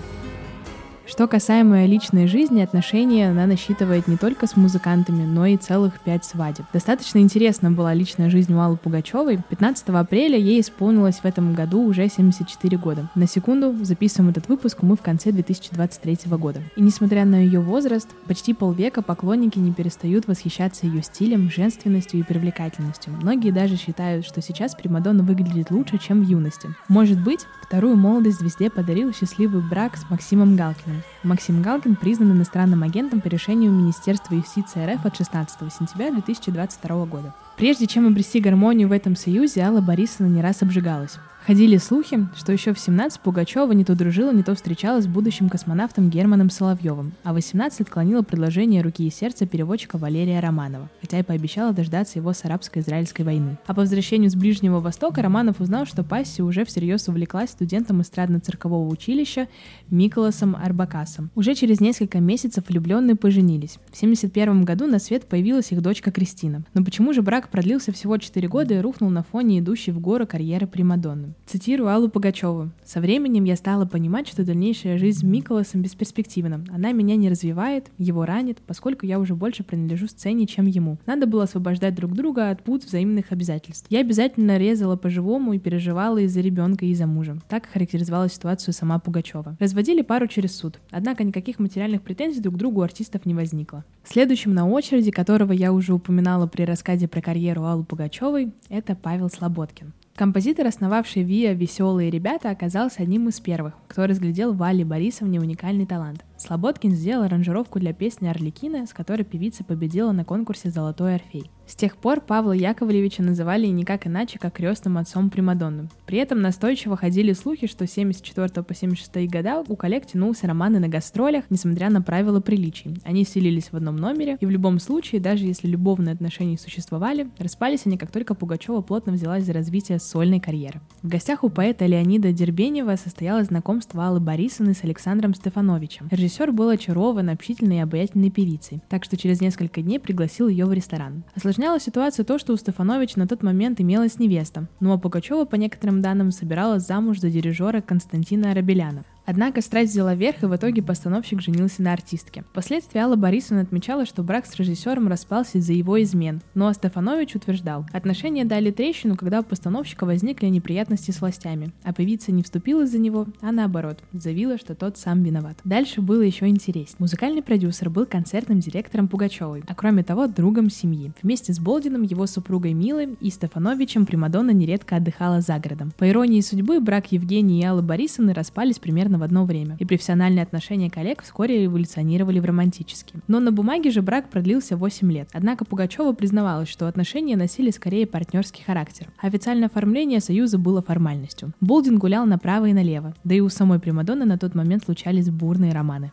Что 1.11 1.26
касаемо 1.26 1.87
личной 1.87 2.29
жизни, 2.29 2.61
отношения 2.61 3.31
она 3.31 3.45
насчитывает 3.45 4.07
не 4.07 4.17
только 4.17 4.47
с 4.47 4.57
музыкантами, 4.57 5.25
но 5.25 5.45
и 5.45 5.57
целых 5.57 5.99
пять 5.99 6.25
свадеб. 6.25 6.64
Достаточно 6.73 7.19
интересна 7.19 7.73
была 7.73 7.93
личная 7.95 8.31
жизнь 8.31 8.55
Аллы 8.55 8.76
Пугачевой. 8.76 9.40
15 9.49 9.88
апреля 9.88 10.38
ей 10.38 10.61
исполнилось 10.61 11.17
в 11.17 11.25
этом 11.25 11.52
году 11.52 11.83
уже 11.83 12.09
74 12.09 12.76
года. 12.79 13.11
На 13.17 13.26
секунду 13.26 13.75
записываем 13.83 14.31
этот 14.31 14.49
выпуск 14.49 14.83
мы 14.83 14.95
в 14.95 15.02
конце 15.02 15.33
2023 15.33 16.31
года. 16.38 16.62
И 16.76 16.81
несмотря 16.81 17.25
на 17.25 17.43
ее 17.43 17.59
возраст, 17.59 18.09
почти 18.29 18.55
полвека 18.55 19.02
поклонники 19.02 19.59
не 19.59 19.73
перестают 19.73 20.29
восхищаться 20.29 20.87
ее 20.87 21.02
стилем, 21.02 21.50
женственностью 21.50 22.21
и 22.21 22.23
привлекательностью. 22.23 23.12
Многие 23.21 23.50
даже 23.50 23.75
считают, 23.75 24.25
что 24.25 24.40
сейчас 24.40 24.76
Примадонна 24.76 25.25
выглядит 25.25 25.73
лучше, 25.73 25.99
чем 25.99 26.23
в 26.23 26.29
юности. 26.29 26.69
Может 26.87 27.21
быть, 27.21 27.40
вторую 27.67 27.97
молодость 27.97 28.38
звезде 28.38 28.71
подарил 28.71 29.12
счастливый 29.12 29.61
брак 29.61 29.97
с 29.97 30.09
Максимом 30.09 30.55
Галкиным. 30.55 31.00
Максим 31.23 31.62
Галкин 31.62 31.97
признан 31.97 32.33
иностранным 32.33 32.83
агентом 32.83 33.21
по 33.21 33.28
решению 33.28 33.71
Министерства 33.71 34.35
юстиции 34.35 34.95
РФ 34.95 35.04
от 35.04 35.16
16 35.16 35.73
сентября 35.73 36.11
2022 36.11 37.07
года. 37.07 37.35
Прежде 37.61 37.87
чем 37.87 38.07
обрести 38.07 38.40
гармонию 38.40 38.88
в 38.88 38.93
этом 38.93 39.14
союзе, 39.14 39.61
Алла 39.61 39.83
Борисовна 39.83 40.31
не 40.31 40.40
раз 40.40 40.62
обжигалась. 40.62 41.19
Ходили 41.47 41.79
слухи, 41.79 42.29
что 42.37 42.52
еще 42.52 42.75
в 42.75 42.79
17 42.79 43.21
Пугачева 43.23 43.73
не 43.73 43.85
то 43.85 43.97
дружила, 43.97 44.31
не 44.31 44.43
то 44.45 44.55
встречалась 44.55 45.05
с 45.05 45.09
будущим 45.09 45.49
космонавтом 45.49 46.11
Германом 46.11 46.49
Соловьевым, 46.49 47.12
а 47.25 47.33
в 47.33 47.35
18 47.35 47.81
отклонила 47.81 48.23
предложение 48.23 48.83
руки 48.83 49.07
и 49.07 49.11
сердца 49.11 49.47
переводчика 49.47 49.99
Валерия 49.99 50.38
Романова, 50.40 50.88
хотя 51.00 51.19
и 51.19 51.23
пообещала 51.23 51.73
дождаться 51.73 52.19
его 52.19 52.35
с 52.35 52.45
арабско-израильской 52.45 53.25
войны. 53.25 53.59
А 53.67 53.75
по 53.75 53.81
возвращению 53.81 54.31
с 54.31 54.37
Ближнего 54.37 54.81
Востока 54.81 55.23
Романов 55.23 55.61
узнал, 55.61 55.87
что 55.87 56.05
Пасси 56.05 56.43
уже 56.43 56.64
всерьез 56.64 57.09
увлеклась 57.09 57.50
студентом 57.50 58.00
эстрадно-циркового 58.00 58.88
училища 58.88 59.49
Миколасом 59.90 60.55
Арбакасом. 60.55 61.31
Уже 61.35 61.55
через 61.55 61.81
несколько 61.81 62.21
месяцев 62.21 62.64
влюбленные 62.69 63.17
поженились. 63.17 63.79
В 63.90 63.97
71 63.97 64.64
году 64.64 64.87
на 64.87 64.99
свет 64.99 65.25
появилась 65.25 65.73
их 65.73 65.83
дочка 65.83 66.12
Кристина. 66.12 66.64
Но 66.75 66.85
почему 66.85 67.12
же 67.12 67.23
брак 67.23 67.49
продлился 67.50 67.92
всего 67.92 68.16
4 68.16 68.49
года 68.49 68.75
и 68.75 68.80
рухнул 68.80 69.11
на 69.11 69.23
фоне 69.23 69.59
идущей 69.59 69.92
в 69.92 70.00
гору 70.00 70.26
карьеры 70.26 70.66
Примадонны? 70.66 71.35
Цитирую 71.47 71.90
Аллу 71.90 72.09
Пугачеву. 72.09 72.71
«Со 72.85 73.00
временем 73.00 73.45
я 73.45 73.57
стала 73.57 73.85
понимать, 73.85 74.28
что 74.28 74.45
дальнейшая 74.45 74.99
жизнь 74.99 75.26
Миколасом 75.26 75.83
бесперспективна. 75.83 76.64
Она 76.71 76.92
меня 76.92 77.16
не 77.16 77.28
развивает, 77.28 77.90
его 77.99 78.25
ранит, 78.25 78.59
поскольку 78.66 79.07
я 79.07 79.19
уже 79.19 79.35
больше 79.35 79.64
принадлежу 79.64 80.07
сцене, 80.07 80.47
чем 80.47 80.66
ему. 80.66 80.99
Надо 81.07 81.26
было 81.26 81.42
освобождать 81.42 81.95
друг 81.95 82.12
друга 82.12 82.50
от 82.50 82.62
пут 82.62 82.85
взаимных 82.85 83.33
обязательств. 83.33 83.87
Я 83.90 84.00
обязательно 84.00 84.57
резала 84.57 84.97
по-живому 84.97 85.52
и 85.52 85.59
переживала 85.59 86.19
из-за 86.19 86.40
ребенка 86.40 86.85
и 86.85 86.90
из-за 86.90 87.07
мужа. 87.07 87.37
Так 87.49 87.66
характеризовала 87.66 88.28
ситуацию 88.28 88.75
сама 88.75 88.99
Пугачева. 88.99 89.57
Разводили 89.59 90.02
пару 90.02 90.26
через 90.26 90.57
суд. 90.57 90.78
Однако 90.90 91.25
никаких 91.25 91.59
материальных 91.59 92.02
претензий 92.02 92.40
друг 92.40 92.54
к 92.54 92.59
другу 92.59 92.83
артистов 92.83 93.26
не 93.26 93.35
возникло. 93.35 93.85
Следующим 94.04 94.54
на 94.54 94.69
очереди, 94.69 95.11
которого 95.11 95.52
я 95.52 95.73
уже 95.73 95.92
упоминала 95.92 96.47
при 96.47 96.62
рассказе 96.62 97.09
про 97.09 97.21
карьеру 97.21 97.39
Аллы 97.49 97.85
Пугачевой, 97.85 98.52
это 98.68 98.94
Павел 98.94 99.28
Слободкин. 99.28 99.92
Композитор, 100.14 100.66
основавший 100.66 101.23
ВИА 101.23 101.54
«Веселые 101.54 102.11
ребята», 102.11 102.50
оказался 102.50 103.02
одним 103.02 103.28
из 103.28 103.40
первых, 103.40 103.75
кто 103.88 104.06
разглядел 104.06 104.52
в 104.52 104.62
Алле 104.62 104.85
Борисовне 104.85 105.40
уникальный 105.40 105.87
талант. 105.87 106.25
Слободкин 106.40 106.92
сделал 106.92 107.25
аранжировку 107.25 107.78
для 107.78 107.92
песни 107.92 108.26
«Орликина», 108.26 108.87
с 108.87 108.94
которой 108.94 109.25
певица 109.25 109.62
победила 109.62 110.12
на 110.12 110.25
конкурсе 110.25 110.70
«Золотой 110.70 111.16
Орфей». 111.16 111.50
С 111.70 111.76
тех 111.76 111.97
пор 111.97 112.20
Павла 112.20 112.50
Яковлевича 112.50 113.23
называли 113.23 113.68
никак 113.68 114.04
иначе, 114.09 114.40
как 114.40 114.54
крестным 114.54 114.99
отцом 114.99 115.30
Примадонны. 115.30 115.88
При 116.04 116.18
этом 116.18 116.40
настойчиво 116.40 116.97
ходили 116.97 117.32
слухи, 117.32 117.68
что 117.68 117.87
с 117.87 117.92
74 117.92 118.64
по 118.64 118.75
76 118.75 119.30
года 119.30 119.62
у 119.68 119.76
коллег 119.76 120.04
тянулся 120.04 120.49
романы 120.49 120.80
на 120.80 120.88
гастролях, 120.88 121.44
несмотря 121.49 121.88
на 121.88 122.02
правила 122.02 122.40
приличий. 122.40 122.97
Они 123.04 123.25
селились 123.25 123.70
в 123.70 123.76
одном 123.76 123.94
номере, 123.94 124.37
и 124.40 124.47
в 124.47 124.50
любом 124.50 124.80
случае, 124.80 125.20
даже 125.20 125.44
если 125.44 125.68
любовные 125.68 126.14
отношения 126.14 126.59
существовали, 126.59 127.28
распались 127.38 127.87
они, 127.87 127.97
как 127.97 128.11
только 128.11 128.35
Пугачева 128.35 128.80
плотно 128.80 129.12
взялась 129.12 129.44
за 129.44 129.52
развитие 129.52 130.00
сольной 130.00 130.40
карьеры. 130.40 130.80
В 131.02 131.09
гостях 131.09 131.44
у 131.44 131.50
поэта 131.50 131.87
Леонида 131.87 132.32
Дербенева 132.32 132.97
состоялось 132.97 133.47
знакомство 133.47 134.09
Аллы 134.09 134.18
Борисовны 134.18 134.75
с 134.75 134.82
Александром 134.82 135.35
Стефановичем. 135.35 136.09
Режиссер 136.30 136.52
был 136.52 136.68
очарован 136.68 137.28
общительной 137.28 137.78
и 137.78 137.80
обаятельной 137.80 138.30
певицей, 138.30 138.80
так 138.88 139.02
что 139.02 139.16
через 139.16 139.40
несколько 139.40 139.82
дней 139.82 139.99
пригласил 139.99 140.46
ее 140.46 140.64
в 140.64 140.72
ресторан. 140.72 141.25
Осложняло 141.34 141.80
ситуацию 141.80 142.25
то, 142.25 142.38
что 142.38 142.52
у 142.52 142.56
Стефановича 142.56 143.14
на 143.16 143.26
тот 143.26 143.42
момент 143.42 143.80
имелась 143.80 144.20
невеста, 144.20 144.68
ну 144.78 144.92
а 144.92 144.99
Пугачева, 144.99 145.44
по 145.44 145.56
некоторым 145.56 146.02
данным, 146.02 146.30
собиралась 146.30 146.87
замуж 146.87 147.18
за 147.18 147.30
дирижера 147.30 147.80
Константина 147.80 148.52
Арабеляна. 148.52 149.04
Однако 149.27 149.61
страсть 149.61 149.93
взяла 149.93 150.15
верх, 150.15 150.43
и 150.43 150.47
в 150.47 150.57
итоге 150.57 150.83
постановщик 150.83 151.41
женился 151.41 151.83
на 151.83 151.93
артистке. 151.93 152.45
Впоследствии 152.50 152.99
Алла 152.99 153.17
Борисовна 153.17 153.62
отмечала, 153.62 154.05
что 154.07 154.23
брак 154.23 154.47
с 154.47 154.57
режиссером 154.57 155.09
распался 155.09 155.59
из-за 155.59 155.73
его 155.73 156.03
измен, 156.03 156.41
но 156.55 156.73
Стефанович 156.73 157.37
утверждал, 157.37 157.87
отношения 157.93 158.45
дали 158.45 158.71
трещину, 158.71 159.17
когда 159.17 159.41
у 159.41 159.43
постановщика 159.43 160.05
возникли 160.05 160.47
неприятности 160.47 161.11
с 161.11 161.21
властями, 161.21 161.71
а 161.85 161.93
певица 161.93 162.33
не 162.33 162.43
вступила 162.43 162.87
за 162.87 162.99
него, 162.99 163.27
а 163.41 163.53
наоборот, 163.53 163.99
заявила, 164.12 164.59
что 164.59 164.75
тот 164.75 164.99
сам 164.99 165.23
виноват. 165.23 165.59
Дальше 165.65 166.00
было 166.00 166.23
еще 166.23 166.49
интереснее. 166.49 166.97
Музыкальный 166.99 167.43
продюсер 167.43 167.91
был 167.91 168.07
концертным 168.07 168.61
директором 168.61 169.07
Пугачевой, 169.07 169.62
а 169.69 169.75
кроме 169.75 170.03
того, 170.03 170.27
другом 170.27 170.71
семьи. 170.71 171.12
Вместе 171.23 171.53
с 171.53 171.61
Болдином, 171.61 172.03
его 172.03 172.27
супругой 172.27 172.73
Милой 172.73 173.17
и 173.21 173.31
Стефановичем 173.31 174.07
Примадонна 174.07 174.50
нередко 174.50 174.97
отдыхала 174.97 175.41
за 175.41 175.59
городом. 175.59 175.93
По 175.99 176.09
иронии 176.09 176.41
судьбы, 176.41 176.81
брак 176.81 177.12
Евгении 177.12 177.62
и 177.62 177.65
Аллы 177.65 177.83
Борисовны 177.83 178.35
распались 178.35 178.79
примерно 178.79 179.20
в 179.21 179.23
одно 179.23 179.45
время, 179.45 179.77
и 179.79 179.85
профессиональные 179.85 180.43
отношения 180.43 180.91
коллег 180.91 181.23
вскоре 181.23 181.67
эволюционировали 181.67 182.41
в 182.41 182.45
романтические. 182.45 183.21
Но 183.29 183.39
на 183.39 183.53
бумаге 183.53 183.91
же 183.91 184.03
брак 184.03 184.29
продлился 184.29 184.77
8 184.77 185.12
лет. 185.12 185.29
Однако 185.33 185.65
Пугачева 185.65 186.12
признавалась, 186.12 186.69
что 186.69 186.89
отношения 186.89 187.37
носили 187.37 187.71
скорее 187.71 188.07
партнерский 188.07 188.65
характер. 188.65 189.07
Официальное 189.21 189.69
оформление 189.69 190.21
союза 190.21 190.59
было 190.59 190.83
формальностью. 190.83 191.53
Болдин 191.61 191.99
гулял 191.99 192.27
направо 192.27 192.67
и 192.67 192.73
налево, 192.73 193.15
да 193.23 193.35
и 193.35 193.41
у 193.41 193.49
самой 193.49 193.79
Примадонны 193.79 194.25
на 194.25 194.39
тот 194.39 194.55
момент 194.55 194.85
случались 194.85 195.31
бурные 195.31 195.73
романы. 195.73 196.11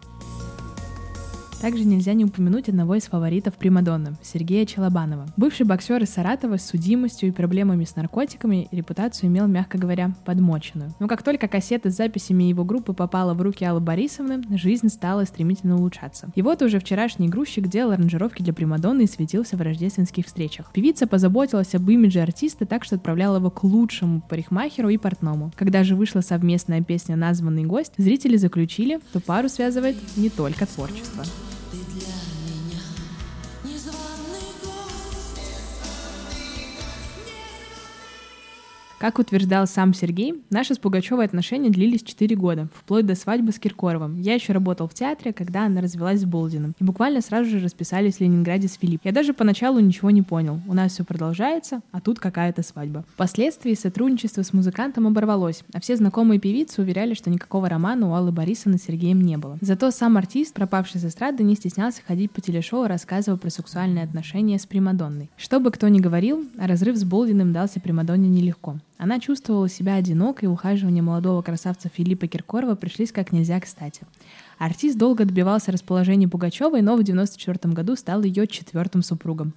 Также 1.62 1.86
нельзя 1.86 2.14
не 2.14 2.24
упомянуть 2.24 2.70
одного 2.70 2.96
из 2.96 3.06
фаворитов 3.06 3.56
Примадонны– 3.56 4.16
Сергея 4.22 4.66
Челобанова. 4.66 5.26
Бывший 5.38 5.66
боксер 5.66 6.04
из 6.04 6.12
Саратова 6.12 6.58
с 6.58 6.66
судимостью 6.68 7.30
и 7.30 7.32
проблемами 7.32 7.84
с 7.84 7.96
наркотиками 7.96 8.68
репутацию 8.72 9.30
имел, 9.30 9.48
мягко 9.48 9.80
говоря, 9.80 10.14
подмоченную. 10.24 10.94
Но 11.00 11.08
как 11.08 11.24
только 11.24 11.48
кассета 11.48 11.90
с 11.90 11.96
записями 11.96 12.44
его 12.44 12.64
группы 12.64 12.94
попала 12.94 13.34
в 13.34 13.42
руки 13.42 13.66
Аллы 13.66 13.80
Борисовны, 13.80 14.44
жизнь 14.56 14.90
стала 14.90 15.26
стремительно 15.26 15.78
улучшаться. 15.78 16.30
И 16.36 16.44
вот 16.44 16.62
уже 16.62 16.80
вчерашний 16.80 17.28
грузчик 17.28 17.68
делал 17.68 17.92
аранжировки 17.92 18.44
для 18.44 18.54
Примадонны 18.54 19.04
и 19.04 19.08
светился 19.08 19.58
в 19.58 19.62
рождественских 19.62 20.28
встречах. 20.28 20.72
Певица 20.74 21.08
позаботилась 21.08 21.74
об 21.74 21.90
имидже 21.90 22.20
артиста 22.20 22.68
так, 22.68 22.84
что 22.84 22.98
отправляла 22.98 23.38
его 23.38 23.50
к 23.50 23.64
лучшему 23.64 24.22
парикмахеру 24.22 24.90
и 24.90 24.98
портному. 24.98 25.52
Когда 25.56 25.84
же 25.84 25.96
вышла 25.96 26.22
совместная 26.22 26.84
песня 26.84 27.16
«Названный 27.16 27.64
гость», 27.64 27.94
зрители 27.98 28.38
заключили, 28.38 29.00
что 29.10 29.20
пару 29.22 29.50
связывает 29.50 29.98
не 30.18 30.30
только 30.30 30.68
творчество. 30.68 31.24
Как 39.00 39.20
утверждал 39.20 39.68
сам 39.68 39.94
Сергей, 39.94 40.42
наши 40.50 40.74
с 40.74 40.80
Пугачевой 40.80 41.26
отношения 41.26 41.70
длились 41.70 42.02
4 42.02 42.36
года, 42.36 42.68
вплоть 42.74 43.06
до 43.06 43.14
свадьбы 43.14 43.52
с 43.52 43.60
Киркоровым. 43.60 44.20
Я 44.20 44.34
еще 44.34 44.54
работал 44.54 44.88
в 44.88 44.96
театре, 44.96 45.34
когда 45.34 45.68
она 45.68 45.82
развелась 45.82 46.22
с 46.22 46.26
Болдиным. 46.26 46.74
И 46.80 46.84
буквально 46.84 47.22
сразу 47.22 47.48
же 47.48 47.60
расписались 47.60 48.16
в 48.16 48.22
Ленинграде 48.22 48.68
с 48.68 48.74
Филипп. 48.74 49.02
Я 49.04 49.12
даже 49.12 49.36
поначалу 49.36 49.80
ничего 49.80 50.10
не 50.10 50.24
понял. 50.24 50.62
У 50.68 50.74
нас 50.74 50.94
все 50.94 51.04
продолжается, 51.04 51.82
а 51.92 52.02
тут 52.02 52.20
какая-то 52.20 52.64
свадьба. 52.64 53.06
Впоследствии 53.14 53.76
сотрудничество 53.76 54.42
с 54.42 54.52
музыкантом 54.52 55.06
оборвалось, 55.06 55.64
а 55.76 55.80
все 55.80 55.96
знакомые 55.96 56.40
певицы 56.40 56.82
уверяли, 56.82 57.14
что 57.14 57.30
никакого 57.30 57.70
романа 57.70 58.10
у 58.10 58.14
Аллы 58.16 58.32
Борисовны 58.32 58.80
с 58.80 58.86
Сергеем 58.86 59.22
не 59.22 59.38
было. 59.38 59.60
Зато 59.62 59.92
сам 59.92 60.18
артист, 60.18 60.56
пропавший 60.56 61.00
с 61.02 61.06
эстрады, 61.06 61.44
не 61.44 61.54
стеснялся 61.54 62.02
ходить 62.04 62.32
по 62.32 62.42
телешоу, 62.42 62.88
рассказывая 62.88 63.38
про 63.38 63.52
сексуальные 63.52 64.06
отношения 64.06 64.58
с 64.58 64.66
Примадонной. 64.66 65.30
Что 65.38 65.60
бы 65.60 65.70
кто 65.70 65.88
ни 65.88 66.00
говорил, 66.00 66.48
разрыв 66.58 66.98
с 66.98 67.04
Болдиным 67.04 67.54
дался 67.54 67.80
Примадонне 67.80 68.28
нелегко. 68.28 68.80
Она 68.98 69.20
чувствовала 69.20 69.70
себя 69.70 69.96
одинокой, 69.96 70.46
и 70.46 70.52
ухаживание 70.52 71.04
молодого 71.04 71.42
красавца 71.42 71.90
Филиппа 71.90 72.28
Киркорова 72.28 72.76
пришлись 72.76 73.12
как 73.12 73.32
нельзя 73.32 73.60
кстати. 73.60 74.02
Артист 74.58 74.98
долго 74.98 75.26
добивался 75.26 75.72
расположения 75.72 76.28
Пугачевой, 76.28 76.82
но 76.82 76.94
в 76.94 77.02
1994 77.02 77.74
году 77.74 77.96
стал 77.96 78.24
ее 78.24 78.48
четвертым 78.48 79.04
супругом. 79.04 79.54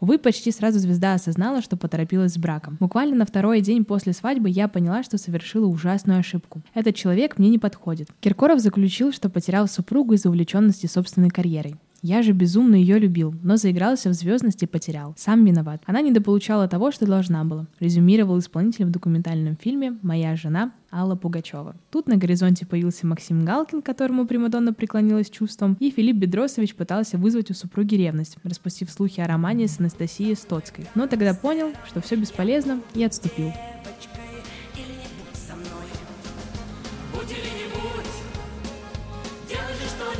Увы, 0.00 0.18
почти 0.18 0.50
сразу 0.50 0.78
звезда 0.78 1.14
осознала, 1.14 1.62
что 1.62 1.76
поторопилась 1.76 2.34
с 2.34 2.38
браком. 2.38 2.76
Буквально 2.80 3.16
на 3.16 3.24
второй 3.24 3.60
день 3.62 3.84
после 3.84 4.12
свадьбы 4.12 4.50
я 4.50 4.68
поняла, 4.68 5.02
что 5.02 5.16
совершила 5.16 5.66
ужасную 5.66 6.18
ошибку. 6.18 6.60
Этот 6.74 6.94
человек 6.94 7.38
мне 7.38 7.48
не 7.48 7.58
подходит. 7.58 8.08
Киркоров 8.20 8.60
заключил, 8.60 9.12
что 9.12 9.30
потерял 9.30 9.68
супругу 9.68 10.14
из-за 10.14 10.28
увлеченности 10.28 10.86
собственной 10.86 11.30
карьерой. 11.30 11.76
Я 12.02 12.22
же 12.22 12.32
безумно 12.32 12.74
ее 12.74 12.98
любил, 12.98 13.32
но 13.44 13.56
заигрался 13.56 14.08
в 14.08 14.12
звездность 14.12 14.60
и 14.64 14.66
потерял. 14.66 15.14
Сам 15.16 15.44
виноват. 15.44 15.82
Она 15.86 16.00
недополучала 16.00 16.66
того, 16.66 16.90
что 16.90 17.06
должна 17.06 17.44
была. 17.44 17.68
Резюмировал 17.78 18.40
исполнитель 18.40 18.86
в 18.86 18.90
документальном 18.90 19.56
фильме 19.56 19.96
«Моя 20.02 20.34
жена» 20.34 20.72
Алла 20.90 21.14
Пугачева. 21.14 21.76
Тут 21.92 22.08
на 22.08 22.16
горизонте 22.16 22.66
появился 22.66 23.06
Максим 23.06 23.44
Галкин, 23.44 23.82
которому 23.82 24.26
Примадонна 24.26 24.74
преклонилась 24.74 25.30
чувством, 25.30 25.76
и 25.78 25.90
Филипп 25.90 26.16
Бедросович 26.16 26.74
пытался 26.74 27.18
вызвать 27.18 27.52
у 27.52 27.54
супруги 27.54 27.94
ревность, 27.94 28.36
распустив 28.42 28.90
слухи 28.90 29.20
о 29.20 29.28
романе 29.28 29.68
с 29.68 29.78
Анастасией 29.78 30.34
Стоцкой. 30.34 30.86
Но 30.96 31.06
тогда 31.06 31.34
понял, 31.34 31.68
что 31.86 32.00
все 32.00 32.16
бесполезно 32.16 32.80
и 32.94 33.04
отступил. 33.04 33.52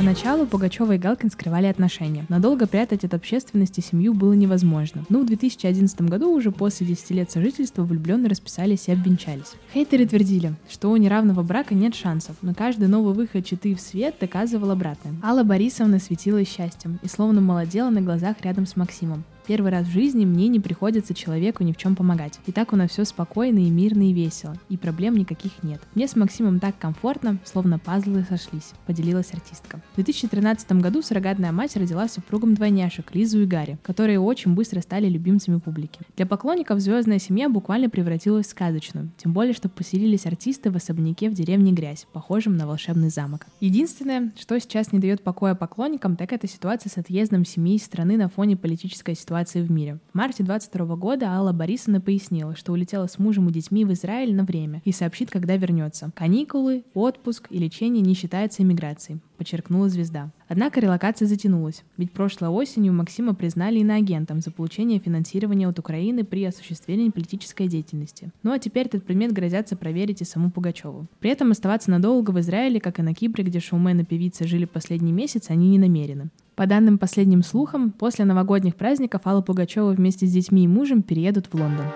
Поначалу 0.02 0.47
Пугачева 0.47 0.97
и 0.97 0.99
Галкин 0.99 1.30
скрывали 1.30 1.66
отношения. 1.66 2.26
Надолго 2.28 2.66
прятать 2.66 3.04
от 3.04 3.14
общественности 3.14 3.78
семью 3.78 4.14
было 4.14 4.32
невозможно. 4.32 5.04
Но 5.09 5.21
в 5.21 5.26
2011 5.26 6.00
году, 6.02 6.35
уже 6.35 6.50
после 6.50 6.88
10 6.88 7.11
лет 7.11 7.30
сожительства, 7.30 7.85
влюбленные 7.85 8.28
расписались 8.28 8.88
и 8.88 8.92
обвенчались. 8.92 9.52
Хейтеры 9.73 10.04
твердили, 10.04 10.54
что 10.68 10.90
у 10.90 10.97
неравного 10.97 11.44
брака 11.44 11.76
нет 11.76 11.94
шансов, 11.94 12.35
но 12.42 12.52
каждый 12.52 12.88
новый 12.88 13.14
выход 13.14 13.47
читы 13.47 13.76
в 13.76 13.80
свет 13.80 14.16
доказывал 14.21 14.73
обратное. 14.73 15.14
Алла 15.23 15.44
Борисовна 15.44 16.00
светилась 16.00 16.49
счастьем 16.49 16.99
и 17.04 17.06
словно 17.06 17.40
молодела 17.40 17.90
на 17.90 18.00
глазах 18.00 18.38
рядом 18.42 18.66
с 18.66 18.75
Максимом. 18.75 19.23
Первый 19.46 19.72
раз 19.72 19.87
в 19.87 19.90
жизни 19.90 20.25
мне 20.25 20.46
не 20.46 20.61
приходится 20.61 21.14
человеку 21.14 21.64
ни 21.64 21.72
в 21.72 21.76
чем 21.76 21.96
помогать. 21.96 22.38
И 22.46 22.52
так 22.52 22.72
у 22.72 22.76
нас 22.76 22.90
все 22.90 23.04
спокойно 23.04 23.58
и 23.58 23.70
мирно 23.70 24.08
и 24.08 24.12
весело, 24.12 24.54
и 24.68 24.76
проблем 24.76 25.16
никаких 25.16 25.50
нет. 25.64 25.80
Мне 25.96 26.06
с 26.06 26.14
Максимом 26.14 26.61
так 26.61 26.78
комфортно, 26.78 27.38
словно 27.44 27.80
пазлы 27.80 28.25
сошлись, 28.28 28.70
поделилась 28.87 29.34
артистка. 29.34 29.82
В 29.92 29.96
2013 29.96 30.72
году 30.72 31.02
суррогатная 31.02 31.50
мать 31.50 31.76
родила 31.76 32.06
супругам 32.06 32.54
двойняшек 32.54 33.12
Лизу 33.14 33.40
и 33.40 33.46
Гарри, 33.46 33.78
которые 33.82 34.20
очень 34.20 34.54
быстро 34.54 34.80
стали 34.80 35.08
любимцами 35.08 35.58
публики. 35.58 36.00
Для 36.16 36.26
поклонников 36.26 36.78
звездная 36.78 37.18
семья 37.18 37.49
буквально 37.49 37.90
превратилась 37.90 38.46
в 38.46 38.50
сказочную, 38.50 39.11
тем 39.16 39.32
более, 39.32 39.54
что 39.54 39.68
поселились 39.68 40.25
артисты 40.25 40.70
в 40.70 40.76
особняке 40.76 41.28
в 41.28 41.34
деревне 41.34 41.72
Грязь, 41.72 42.06
похожем 42.12 42.56
на 42.56 42.68
волшебный 42.68 43.11
замок. 43.11 43.46
Единственное, 43.58 44.30
что 44.38 44.58
сейчас 44.61 44.92
не 44.92 45.00
дает 45.00 45.25
покоя 45.25 45.56
поклонникам, 45.56 46.14
так 46.14 46.32
это 46.32 46.46
ситуация 46.46 46.90
с 46.90 46.96
отъездом 46.96 47.44
семьи 47.44 47.75
из 47.75 47.82
страны 47.84 48.16
на 48.16 48.28
фоне 48.28 48.56
политической 48.56 49.16
ситуации 49.16 49.32
ситуации 49.33 49.62
в 49.62 49.71
мире. 49.71 49.99
В 50.12 50.15
марте 50.15 50.43
22 50.43 50.95
года 50.97 51.31
Алла 51.31 51.53
Борисовна 51.53 52.03
пояснила, 52.03 52.55
что 52.55 52.73
улетела 52.73 53.07
с 53.07 53.19
мужем 53.19 53.49
и 53.49 53.53
детьми 53.53 53.87
в 53.87 53.93
Израиль 53.95 54.35
на 54.35 54.45
время 54.45 54.83
и 54.85 54.93
сообщит, 54.93 55.31
когда 55.31 55.57
вернется. 55.57 56.11
Каникулы, 56.15 56.85
отпуск 56.93 57.47
и 57.49 57.59
лечение 57.59 58.03
не 58.03 58.12
считаются 58.12 58.62
иммиграцией, 58.62 59.21
подчеркнула 59.39 59.89
звезда. 59.89 60.31
Однако 60.49 60.81
релокация 60.81 61.27
затянулась, 61.27 61.83
ведь 61.97 62.12
прошлой 62.12 62.51
осенью 62.51 62.93
Максима 62.93 63.35
признали 63.35 63.79
иноагентом 63.79 64.43
за 64.43 64.51
получение 64.51 64.99
финансирования 64.99 65.67
от 65.67 65.79
Украины 65.79 66.25
при 66.25 66.45
осуществлении 66.45 67.09
политической 67.09 67.69
деятельности. 67.69 68.31
Ну 68.43 68.53
а 68.53 68.59
теперь 68.59 68.85
этот 68.85 69.07
предмет 69.07 69.33
грозятся 69.33 69.77
проверить 69.77 70.21
и 70.21 70.27
саму 70.27 70.51
Пугачеву. 70.51 71.07
При 71.21 71.31
этом 71.31 71.53
оставаться 71.53 71.91
надолго 71.91 72.33
в 72.33 72.41
Израиле, 72.41 72.81
как 72.81 72.99
и 72.99 73.03
на 73.03 73.15
Кипре, 73.15 73.45
где 73.45 73.61
шоумен 73.61 74.01
и 74.01 74.05
певица 74.05 74.47
жили 74.47 74.67
последний 74.67 75.12
месяц, 75.12 75.49
они 75.49 75.71
не 75.71 75.79
намерены. 75.79 76.29
По 76.54 76.66
данным 76.66 76.99
последним 76.99 77.42
слухам, 77.42 77.90
после 77.90 78.25
новогодних 78.25 78.76
праздников 78.76 79.23
Алла 79.25 79.40
Пугачева 79.40 79.90
вместе 79.92 80.26
с 80.26 80.32
детьми 80.32 80.64
и 80.64 80.68
мужем 80.68 81.02
переедут 81.02 81.47
в 81.47 81.54
Лондон. 81.54 81.87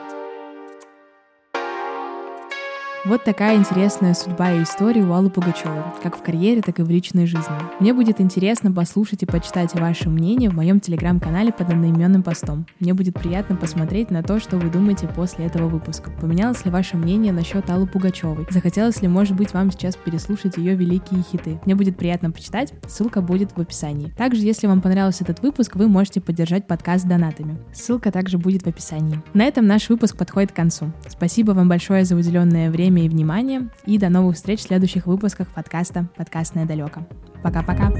Вот 3.06 3.22
такая 3.22 3.56
интересная 3.56 4.14
судьба 4.14 4.50
и 4.50 4.64
история 4.64 5.04
у 5.04 5.12
Аллы 5.12 5.30
Пугачевой, 5.30 5.84
как 6.02 6.18
в 6.18 6.22
карьере, 6.22 6.60
так 6.60 6.80
и 6.80 6.82
в 6.82 6.90
личной 6.90 7.26
жизни. 7.26 7.54
Мне 7.78 7.94
будет 7.94 8.20
интересно 8.20 8.72
послушать 8.72 9.22
и 9.22 9.26
почитать 9.26 9.75
ваше 9.75 10.08
мнение 10.10 10.50
в 10.50 10.54
моем 10.54 10.80
телеграм-канале 10.80 11.52
под 11.52 11.70
одноименным 11.70 12.25
постом. 12.25 12.66
Мне 12.80 12.94
будет 12.94 13.14
приятно 13.14 13.54
посмотреть 13.54 14.10
на 14.10 14.25
то, 14.25 14.40
что 14.40 14.56
вы 14.56 14.70
думаете 14.70 15.06
после 15.06 15.46
этого 15.46 15.68
выпуска. 15.68 16.10
Поменялось 16.20 16.64
ли 16.64 16.72
ваше 16.72 16.96
мнение 16.96 17.32
насчет 17.32 17.70
Аллы 17.70 17.86
Пугачевой? 17.86 18.44
Захотелось 18.50 19.00
ли, 19.02 19.06
может 19.06 19.36
быть, 19.36 19.54
вам 19.54 19.70
сейчас 19.70 19.94
переслушать 19.94 20.56
ее 20.56 20.75
великие 20.75 21.22
хиты? 21.22 21.60
Мне 21.64 21.76
будет 21.76 21.96
приятно 21.96 22.32
почитать, 22.32 22.72
ссылка 22.88 23.20
будет 23.20 23.52
в 23.52 23.60
описании. 23.60 24.10
Также, 24.18 24.40
если 24.40 24.66
вам 24.66 24.80
понравился 24.80 25.22
этот 25.22 25.42
выпуск, 25.42 25.76
вы 25.76 25.86
можете 25.86 26.20
поддержать 26.20 26.66
подкаст 26.66 27.06
донатами. 27.06 27.56
Ссылка 27.72 28.10
также 28.10 28.36
будет 28.36 28.64
в 28.64 28.66
описании. 28.66 29.22
На 29.32 29.44
этом 29.44 29.64
наш 29.64 29.90
выпуск 29.90 30.16
подходит 30.16 30.50
к 30.50 30.56
концу. 30.56 30.90
Спасибо 31.08 31.52
вам 31.52 31.68
большое 31.68 32.04
за 32.04 32.16
уделенное 32.16 32.68
время 32.68 32.95
время 32.96 33.06
и 33.06 33.08
внимание. 33.08 33.68
И 33.84 33.98
до 33.98 34.08
новых 34.08 34.36
встреч 34.36 34.60
в 34.60 34.62
следующих 34.62 35.06
выпусках 35.06 35.48
подкаста 35.48 36.08
«Подкастное 36.16 36.64
далеко». 36.64 37.06
Пока-пока. 37.42 37.92